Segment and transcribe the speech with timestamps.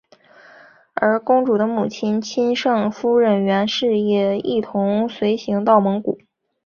[0.95, 6.17] 而公主的母亲钦圣夫人袁氏也一同随行到蒙古。